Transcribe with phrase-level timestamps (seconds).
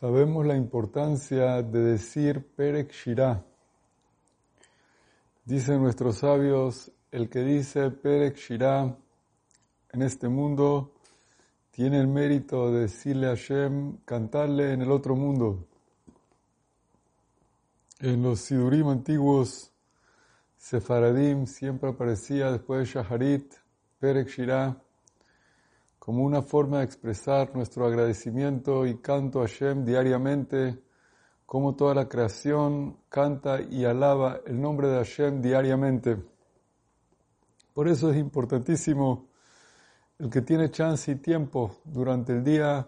[0.00, 3.44] Sabemos la importancia de decir Perek Shirah.
[5.44, 8.98] Dicen nuestros sabios, el que dice Perek Shirah
[9.92, 10.94] en este mundo
[11.70, 15.64] tiene el mérito de decirle a Hashem, cantarle en el otro mundo.
[18.00, 19.70] En los Sidurim antiguos,
[20.56, 23.54] Sefaradim siempre aparecía después de Shaharit,
[24.00, 24.76] Perek Shirah
[26.04, 30.78] como una forma de expresar nuestro agradecimiento y canto a Hashem diariamente,
[31.46, 36.18] como toda la creación canta y alaba el nombre de Hashem diariamente.
[37.72, 39.30] Por eso es importantísimo
[40.18, 42.86] el que tiene chance y tiempo durante el día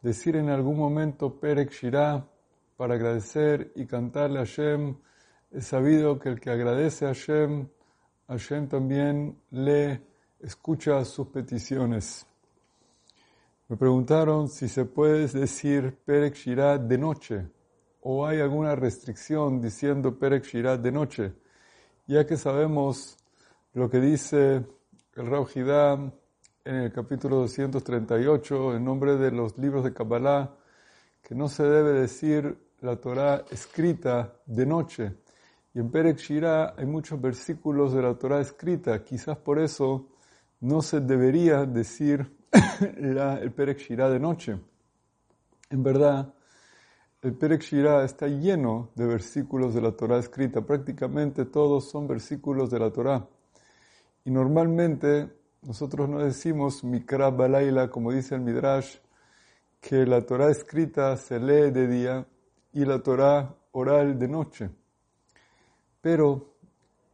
[0.00, 2.26] decir en algún momento Perek Shirah
[2.78, 4.96] para agradecer y cantarle a Hashem.
[5.50, 7.68] Es sabido que el que agradece a Hashem,
[8.26, 10.02] Hashem también le
[10.40, 12.27] escucha sus peticiones.
[13.70, 17.46] Me preguntaron si se puede decir Perek Shirah de noche
[18.00, 21.34] o hay alguna restricción diciendo Perek Shirah de noche,
[22.06, 23.18] ya que sabemos
[23.74, 24.64] lo que dice
[25.16, 25.48] el Rab
[26.64, 30.56] en el capítulo 238 en nombre de los libros de Kabbalah,
[31.20, 35.14] que no se debe decir la Torah escrita de noche.
[35.74, 40.08] Y en Perek Shirah hay muchos versículos de la Torah escrita, quizás por eso
[40.60, 42.37] no se debería decir
[42.80, 44.58] el Perek de noche.
[45.70, 46.32] En verdad,
[47.22, 50.60] el Perek está lleno de versículos de la Torah escrita.
[50.62, 53.26] Prácticamente todos son versículos de la Torah.
[54.24, 55.30] Y normalmente
[55.62, 58.96] nosotros no decimos Mikra Balaila, como dice el Midrash,
[59.80, 62.26] que la Torah escrita se lee de día
[62.72, 64.70] y la Torah oral de noche.
[66.00, 66.54] Pero,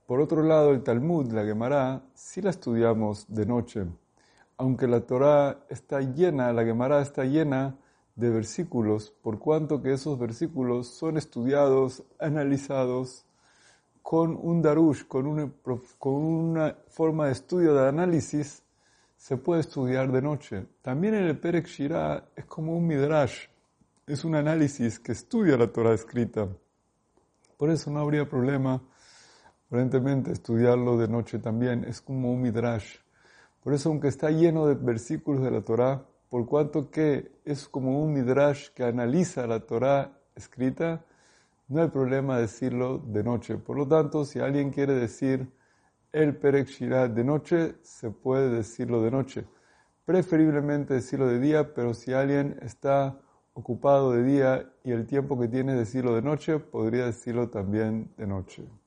[0.07, 3.87] por otro lado, el Talmud, la Gemara, sí la estudiamos de noche
[4.57, 7.77] aunque la Torah está llena, la Gemara está llena
[8.17, 13.27] de versículos, por cuanto que esos versículos son estudiados, analizados
[14.03, 18.63] con un darush, con una, forma de estudio de análisis,
[19.17, 20.67] se puede estudiar de noche.
[20.83, 23.47] También en el Perek Shirah es como un midrash,
[24.07, 26.47] es un análisis que estudia la Torah escrita.
[27.57, 28.83] Por eso no habría problema,
[29.67, 32.99] aparentemente, estudiarlo de noche también, es como un midrash.
[33.65, 38.03] Por eso, aunque está lleno de versículos de la Torá, por cuanto que es como
[38.03, 41.03] un midrash que analiza la Torá escrita,
[41.69, 43.57] no hay problema decirlo de noche.
[43.57, 45.49] Por lo tanto, si alguien quiere decir
[46.13, 49.47] el Perek de noche, se puede decirlo de noche.
[50.05, 53.19] Preferiblemente decirlo de día, pero si alguien está
[53.55, 58.27] ocupado de día y el tiempo que tiene decirlo de noche, podría decirlo también de
[58.27, 58.84] noche.